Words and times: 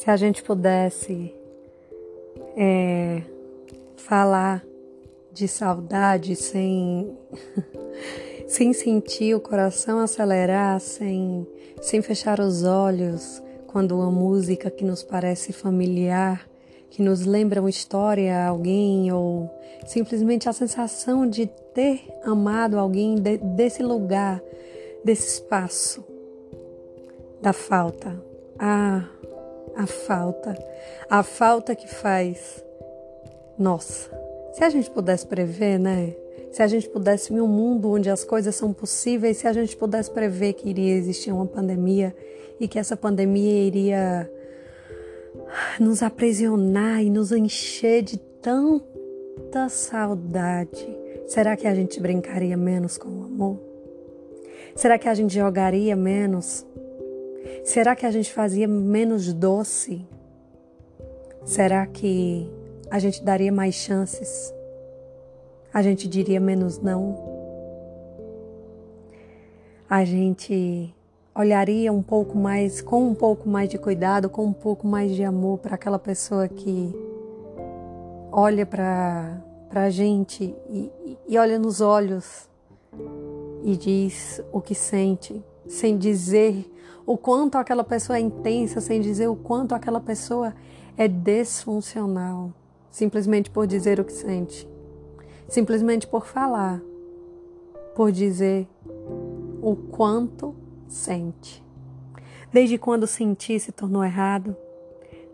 Se 0.00 0.10
a 0.10 0.16
gente 0.16 0.42
pudesse 0.42 1.30
é, 2.56 3.20
falar 3.96 4.64
de 5.30 5.46
saudade 5.46 6.34
sem, 6.36 7.14
sem 8.48 8.72
sentir 8.72 9.34
o 9.34 9.40
coração 9.40 9.98
acelerar, 9.98 10.80
sem, 10.80 11.46
sem 11.82 12.00
fechar 12.00 12.40
os 12.40 12.64
olhos 12.64 13.42
quando 13.66 13.94
uma 13.94 14.10
música 14.10 14.70
que 14.70 14.86
nos 14.86 15.02
parece 15.02 15.52
familiar, 15.52 16.48
que 16.88 17.02
nos 17.02 17.26
lembra 17.26 17.60
uma 17.60 17.68
história, 17.68 18.46
alguém, 18.46 19.12
ou 19.12 19.50
simplesmente 19.84 20.48
a 20.48 20.52
sensação 20.54 21.28
de 21.28 21.44
ter 21.74 22.08
amado 22.24 22.78
alguém 22.78 23.16
de, 23.16 23.36
desse 23.36 23.82
lugar, 23.82 24.40
desse 25.04 25.34
espaço, 25.34 26.02
da 27.42 27.52
falta. 27.52 28.18
Ah, 28.58 29.06
a 29.76 29.86
falta. 29.86 30.56
A 31.08 31.22
falta 31.22 31.74
que 31.74 31.88
faz. 31.88 32.64
Nossa, 33.58 34.10
se 34.52 34.64
a 34.64 34.70
gente 34.70 34.90
pudesse 34.90 35.26
prever, 35.26 35.78
né? 35.78 36.14
Se 36.50 36.62
a 36.62 36.66
gente 36.66 36.88
pudesse 36.88 37.32
ver 37.32 37.40
um 37.40 37.46
mundo 37.46 37.90
onde 37.90 38.10
as 38.10 38.24
coisas 38.24 38.54
são 38.54 38.72
possíveis, 38.72 39.36
se 39.36 39.46
a 39.46 39.52
gente 39.52 39.76
pudesse 39.76 40.10
prever 40.10 40.54
que 40.54 40.68
iria 40.68 40.94
existir 40.94 41.32
uma 41.32 41.46
pandemia 41.46 42.14
e 42.58 42.66
que 42.66 42.78
essa 42.78 42.96
pandemia 42.96 43.66
iria 43.66 44.30
nos 45.78 46.02
aprisionar 46.02 47.02
e 47.02 47.10
nos 47.10 47.30
encher 47.30 48.02
de 48.02 48.18
tanta 48.18 49.68
saudade, 49.68 50.86
será 51.26 51.56
que 51.56 51.66
a 51.66 51.74
gente 51.74 52.00
brincaria 52.00 52.56
menos 52.56 52.98
com 52.98 53.08
o 53.08 53.24
amor? 53.24 53.60
Será 54.74 54.98
que 54.98 55.08
a 55.08 55.14
gente 55.14 55.34
jogaria 55.34 55.94
menos? 55.94 56.66
Será 57.64 57.94
que 57.94 58.06
a 58.06 58.10
gente 58.10 58.32
fazia 58.32 58.66
menos 58.66 59.32
doce? 59.32 60.06
Será 61.44 61.86
que 61.86 62.50
a 62.90 62.98
gente 62.98 63.22
daria 63.22 63.52
mais 63.52 63.74
chances? 63.74 64.52
A 65.72 65.82
gente 65.82 66.08
diria 66.08 66.40
menos 66.40 66.78
não? 66.78 67.30
A 69.88 70.04
gente 70.04 70.94
olharia 71.34 71.92
um 71.92 72.02
pouco 72.02 72.36
mais, 72.36 72.80
com 72.80 73.08
um 73.08 73.14
pouco 73.14 73.48
mais 73.48 73.68
de 73.68 73.78
cuidado, 73.78 74.28
com 74.28 74.44
um 74.44 74.52
pouco 74.52 74.86
mais 74.86 75.14
de 75.14 75.22
amor 75.22 75.58
para 75.58 75.74
aquela 75.74 75.98
pessoa 75.98 76.48
que 76.48 76.94
olha 78.32 78.66
para 78.66 79.42
a 79.70 79.90
gente 79.90 80.54
e, 80.68 80.90
e 81.28 81.38
olha 81.38 81.58
nos 81.58 81.80
olhos 81.80 82.48
e 83.64 83.76
diz 83.76 84.42
o 84.52 84.60
que 84.60 84.74
sente, 84.74 85.42
sem 85.66 85.96
dizer 85.96 86.70
o 87.10 87.18
quanto 87.18 87.58
aquela 87.58 87.82
pessoa 87.82 88.16
é 88.18 88.20
intensa, 88.20 88.80
sem 88.80 89.00
dizer 89.00 89.26
o 89.26 89.34
quanto 89.34 89.74
aquela 89.74 90.00
pessoa 90.00 90.54
é 90.96 91.08
desfuncional 91.08 92.52
simplesmente 92.88 93.50
por 93.50 93.66
dizer 93.66 93.98
o 93.98 94.04
que 94.04 94.12
sente, 94.12 94.68
simplesmente 95.48 96.06
por 96.06 96.24
falar, 96.24 96.80
por 97.96 98.12
dizer 98.12 98.68
o 99.60 99.74
quanto 99.90 100.54
sente. 100.86 101.64
Desde 102.52 102.78
quando 102.78 103.08
sentir 103.08 103.58
se 103.58 103.72
tornou 103.72 104.04
errado? 104.04 104.56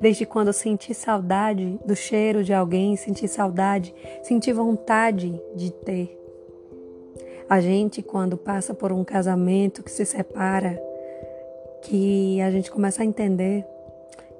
Desde 0.01 0.25
quando 0.25 0.55
senti 0.55 0.95
saudade 0.95 1.79
do 1.85 1.95
cheiro 1.95 2.43
de 2.43 2.55
alguém, 2.55 2.97
senti 2.97 3.29
saudade, 3.29 3.95
senti 4.23 4.51
vontade 4.51 5.39
de 5.55 5.71
ter. 5.71 6.19
A 7.51 7.61
gente, 7.61 8.03
quando 8.03 8.39
passa 8.39 8.73
por 8.73 8.93
um 8.93 9.05
casamento 9.05 9.83
que 9.83 9.91
se 9.91 10.07
separa, 10.07 10.83
que 11.87 12.41
a 12.41 12.51
gente 12.51 12.71
começa 12.71 13.03
a 13.03 13.07
entender 13.07 13.65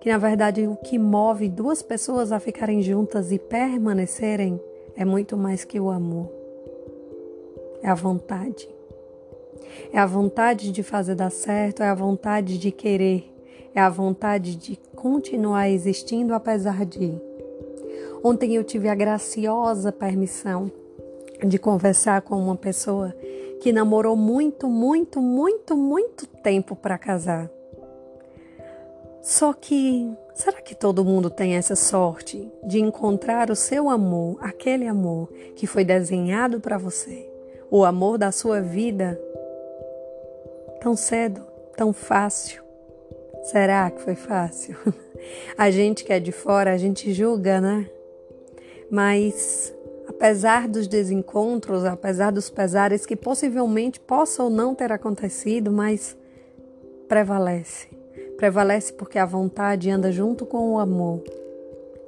que 0.01 0.11
na 0.11 0.19
verdade 0.19 0.67
o 0.67 0.75
que 0.77 0.99
move 0.99 1.49
duas 1.49 1.81
pessoas 1.81 2.33
a 2.33 2.41
ficarem 2.41 2.83
juntas 2.83 3.31
e 3.31 3.39
permanecerem 3.39 4.61
é 4.97 5.05
muito 5.05 5.37
mais 5.37 5.65
que 5.65 5.79
o 5.79 5.91
amor. 5.91 6.29
É 7.83 7.89
a 7.89 7.95
vontade. 7.95 8.69
É 9.93 9.99
a 9.99 10.07
vontade 10.07 10.73
de 10.73 10.83
fazer 10.83 11.15
dar 11.15 11.31
certo, 11.31 11.83
é 11.83 11.89
a 11.89 11.95
vontade 11.95 12.59
de 12.59 12.73
querer, 12.73 13.33
é 13.75 13.81
a 13.81 13.89
vontade 13.89 14.57
de 14.57 14.77
continuar 14.97 15.71
existindo 15.71 16.35
apesar 16.35 16.85
de. 16.85 17.15
Ontem 18.25 18.57
eu 18.57 18.65
tive 18.65 18.89
a 18.89 18.95
graciosa 18.95 19.93
permissão 19.93 20.71
de 21.47 21.59
conversar 21.59 22.23
com 22.23 22.37
uma 22.37 22.57
pessoa 22.57 23.15
que 23.61 23.73
namorou 23.73 24.17
muito, 24.17 24.69
muito, 24.69 25.21
muito, 25.21 25.77
muito 25.77 26.27
tempo 26.27 26.77
para 26.77 26.99
casar. 26.99 27.51
Só 29.23 29.53
que 29.53 30.09
será 30.35 30.61
que 30.61 30.75
todo 30.75 31.05
mundo 31.05 31.29
tem 31.29 31.57
essa 31.57 31.75
sorte 31.75 32.49
de 32.65 32.79
encontrar 32.79 33.51
o 33.51 33.57
seu 33.57 33.91
amor, 33.91 34.39
aquele 34.41 34.87
amor 34.87 35.29
que 35.57 35.67
foi 35.67 35.85
desenhado 35.85 36.61
para 36.61 36.79
você, 36.79 37.29
o 37.71 37.85
amor 37.85 38.19
da 38.19 38.31
sua 38.31 38.61
vida, 38.61 39.21
tão 40.81 40.95
cedo, 40.95 41.43
tão 41.77 41.93
fácil? 41.93 42.63
Será 43.43 43.91
que 43.91 44.03
foi 44.03 44.15
fácil? 44.15 44.77
A 45.59 45.71
gente 45.71 46.05
que 46.05 46.13
é 46.13 46.21
de 46.21 46.31
fora, 46.31 46.73
a 46.73 46.77
gente 46.77 47.13
julga, 47.13 47.61
né? 47.61 47.89
Mas 48.89 49.75
apesar 50.17 50.67
dos 50.67 50.89
desencontros, 50.89 51.85
apesar 51.85 52.33
dos 52.33 52.51
pesares 52.51 53.07
que 53.07 53.15
possivelmente 53.15 54.01
possam 54.01 54.47
ou 54.47 54.51
não 54.51 54.75
ter 54.75 54.91
acontecido, 54.91 55.71
mas 55.71 56.17
prevalece 57.07 57.97
Prevalece 58.37 58.93
porque 58.93 59.19
a 59.19 59.25
vontade 59.25 59.91
anda 59.91 60.13
junto 60.13 60.45
com 60.45 60.73
o 60.73 60.79
amor. 60.79 61.23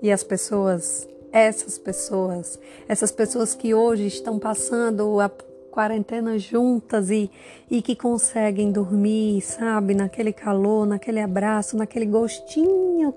E 0.03 0.13
as 0.13 0.23
pessoas, 0.23 1.09
essas 1.33 1.79
pessoas, 1.79 2.59
essas 2.87 3.11
pessoas 3.11 3.55
que 3.55 3.75
hoje 3.75 4.07
estão 4.07 4.39
passando 4.39 5.21
a 5.21 5.31
quarentena 5.71 6.39
juntas 6.39 7.11
e, 7.11 7.31
e 7.71 7.81
que 7.81 7.97
conseguem 7.97 8.71
dormir, 8.71 9.41
sabe, 9.41 9.95
naquele 9.95 10.33
calor, 10.33 10.87
naquele 10.87 11.21
abraço, 11.21 11.77
naquele 11.77 12.07
gostinho 12.07 13.15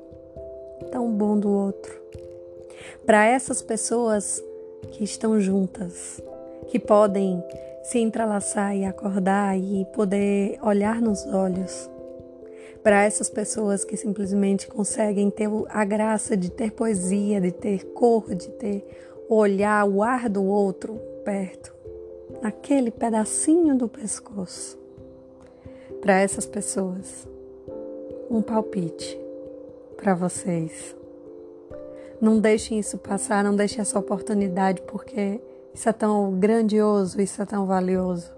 tão 0.92 1.12
bom 1.12 1.38
do 1.38 1.50
outro. 1.50 2.02
Para 3.06 3.26
essas 3.26 3.62
pessoas 3.62 4.42
que 4.92 5.04
estão 5.04 5.40
juntas, 5.40 6.22
que 6.68 6.80
podem 6.80 7.44
se 7.84 8.00
entrelaçar 8.00 8.76
e 8.76 8.86
acordar 8.86 9.58
e 9.58 9.86
poder 9.94 10.60
olhar 10.62 11.02
nos 11.02 11.26
olhos, 11.26 11.90
para 12.84 13.04
essas 13.04 13.30
pessoas 13.30 13.84
que 13.84 13.98
simplesmente 13.98 14.68
conseguem 14.68 15.30
ter 15.30 15.50
a 15.70 15.86
graça 15.86 16.36
de 16.36 16.50
ter 16.50 16.72
poesia, 16.72 17.40
de 17.40 17.52
ter 17.52 17.86
cor, 17.94 18.34
de 18.34 18.50
ter 18.50 18.86
olhar, 19.30 19.86
o 19.86 20.04
ar 20.04 20.28
do 20.28 20.44
outro 20.44 21.00
perto, 21.24 21.74
naquele 22.42 22.92
pedacinho 22.92 23.76
do 23.76 23.88
pescoço. 23.88 24.78
Para 26.02 26.20
essas 26.20 26.46
pessoas, 26.46 27.28
um 28.30 28.42
palpite 28.42 29.20
para 29.96 30.16
vocês. 30.16 31.01
Não 32.22 32.40
deixem 32.40 32.80
isso 32.80 32.98
passar, 32.98 33.44
não 33.44 33.56
deixem 33.56 33.82
essa 33.82 33.98
oportunidade, 33.98 34.82
porque 34.84 35.42
isso 35.74 35.90
é 35.90 35.94
tão 35.94 36.32
grandioso, 36.40 37.20
isso 37.20 37.42
é 37.42 37.46
tão 37.46 37.66
valioso 37.66 38.32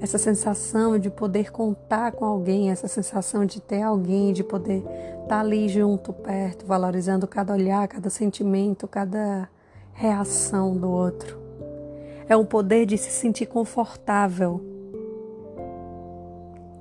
essa 0.00 0.18
sensação 0.18 0.98
de 0.98 1.10
poder 1.10 1.50
contar 1.50 2.12
com 2.12 2.24
alguém, 2.24 2.70
essa 2.70 2.88
sensação 2.88 3.44
de 3.44 3.60
ter 3.60 3.82
alguém, 3.82 4.32
de 4.32 4.44
poder 4.44 4.78
estar 4.78 5.26
tá 5.28 5.40
ali 5.40 5.68
junto, 5.68 6.12
perto, 6.12 6.66
valorizando 6.66 7.26
cada 7.26 7.52
olhar, 7.52 7.88
cada 7.88 8.10
sentimento, 8.10 8.86
cada 8.86 9.48
reação 9.92 10.76
do 10.76 10.90
outro. 10.90 11.38
É 12.28 12.36
um 12.36 12.44
poder 12.44 12.86
de 12.86 12.98
se 12.98 13.10
sentir 13.10 13.46
confortável. 13.46 14.60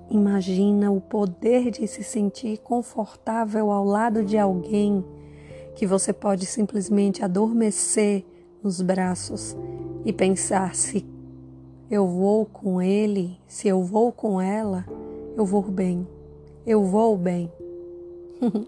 Imagina 0.10 0.92
o 0.92 1.00
poder 1.00 1.72
de 1.72 1.88
se 1.88 2.04
sentir 2.04 2.58
confortável 2.60 3.72
ao 3.72 3.86
lado 3.86 4.24
de 4.24 4.38
alguém 4.38 5.04
que 5.76 5.86
você 5.86 6.14
pode 6.14 6.46
simplesmente 6.46 7.24
adormecer 7.24 8.24
nos 8.64 8.82
braços 8.82 9.56
e 10.06 10.14
pensar 10.14 10.74
se 10.74 11.06
eu 11.92 12.08
vou 12.08 12.46
com 12.46 12.82
ele, 12.82 13.38
se 13.46 13.68
eu 13.68 13.84
vou 13.84 14.12
com 14.12 14.42
ela, 14.42 14.86
eu 15.38 15.46
vou 15.46 15.62
bem. 15.62 16.08
Eu 16.66 16.84
vou 16.84 17.16
bem. 17.16 17.52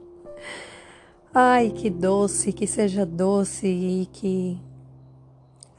Ai, 1.33 1.71
que 1.71 1.89
doce, 1.89 2.51
que 2.51 2.67
seja 2.67 3.05
doce 3.05 3.67
e 3.67 4.05
que 4.11 4.59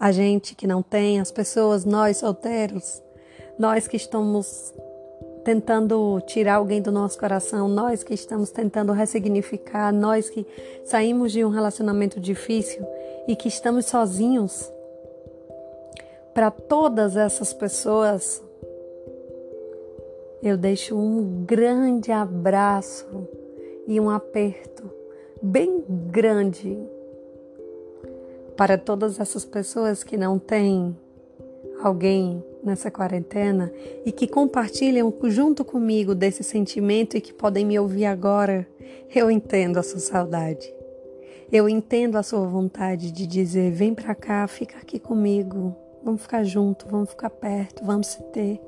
a 0.01 0.11
gente 0.11 0.55
que 0.55 0.67
não 0.67 0.83
tem, 0.83 1.21
as 1.21 1.31
pessoas, 1.31 1.85
nós 1.85 2.19
solteiros, 2.19 3.03
nós 3.59 3.87
que 3.87 3.97
estamos 3.97 4.73
tentando 5.49 6.21
tirar 6.27 6.57
alguém 6.57 6.83
do 6.83 6.93
nosso 6.93 7.19
coração, 7.19 7.69
nós 7.69 8.03
que 8.05 8.13
estamos 8.13 8.51
tentando 8.51 8.93
ressignificar, 8.93 9.91
nós 9.91 10.29
que 10.29 10.47
saímos 10.85 11.33
de 11.33 11.43
um 11.43 11.49
relacionamento 11.49 12.21
difícil 12.21 12.87
e 13.27 13.35
que 13.35 13.49
estamos 13.49 13.87
sozinhos, 13.87 14.71
para 16.35 16.51
todas 16.51 17.17
essas 17.17 17.55
pessoas, 17.55 18.43
eu 20.43 20.59
deixo 20.59 20.95
um 20.95 21.47
grande 21.47 22.13
abraço 22.13 23.27
e 23.87 23.99
um 23.99 24.11
aperto 24.11 24.91
bem 25.41 25.83
grande 25.89 26.79
para 28.55 28.77
todas 28.77 29.19
essas 29.19 29.47
pessoas 29.47 30.05
que 30.05 30.19
não 30.19 30.39
têm 30.39 30.95
alguém 31.83 32.43
nessa 32.63 32.91
quarentena 32.91 33.73
e 34.05 34.13
que 34.13 34.27
compartilham 34.27 35.13
junto 35.25 35.65
comigo 35.65 36.15
desse 36.15 36.43
sentimento 36.43 37.17
e 37.17 37.21
que 37.21 37.33
podem 37.33 37.65
me 37.65 37.79
ouvir 37.79 38.07
agora, 38.07 38.67
eu 39.15 39.31
entendo 39.31 39.79
a 39.79 39.83
sua 39.83 40.01
saudade. 40.01 40.73
Eu 41.51 41.69
entendo 41.69 42.17
a 42.17 42.23
sua 42.23 42.47
vontade 42.47 43.11
de 43.11 43.27
dizer: 43.27 43.73
vem 43.73 43.95
pra 43.95 44.15
cá, 44.15 44.47
fica 44.47 44.79
aqui 44.79 44.99
comigo, 44.99 45.75
vamos 46.05 46.23
ficar 46.23 46.45
junto, 46.45 46.87
vamos 46.89 47.11
ficar 47.11 47.31
perto, 47.31 47.85
vamos 47.85 48.09
se 48.09 48.23
ter. 48.25 48.61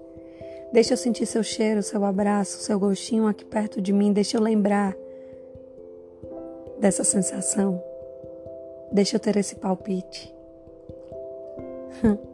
Deixa 0.72 0.94
eu 0.94 0.96
sentir 0.96 1.26
seu 1.26 1.42
cheiro, 1.42 1.82
seu 1.82 2.04
abraço, 2.04 2.58
seu 2.60 2.78
gostinho 2.78 3.26
aqui 3.26 3.44
perto 3.44 3.80
de 3.80 3.92
mim, 3.92 4.12
deixa 4.12 4.36
eu 4.36 4.40
lembrar 4.40 4.96
dessa 6.78 7.04
sensação. 7.04 7.82
Deixa 8.92 9.16
eu 9.16 9.20
ter 9.20 9.36
esse 9.36 9.56
palpite. 9.56 10.34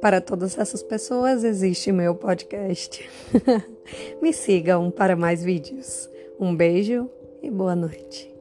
Para 0.00 0.20
todas 0.20 0.58
essas 0.58 0.82
pessoas 0.82 1.44
existe 1.44 1.92
meu 1.92 2.14
podcast. 2.14 3.08
Me 4.22 4.32
sigam 4.32 4.90
para 4.90 5.16
mais 5.16 5.42
vídeos. 5.42 6.08
Um 6.38 6.54
beijo 6.54 7.10
e 7.42 7.50
boa 7.50 7.76
noite. 7.76 8.32